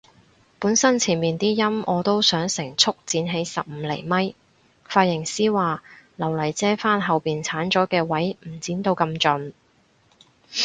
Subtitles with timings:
[0.57, 4.35] 本身前面啲陰我都想成束剪起十五厘米，
[4.89, 5.83] 髮型師話
[6.15, 9.53] 留嚟遮返後面剷咗嘅位唔剪到咁盡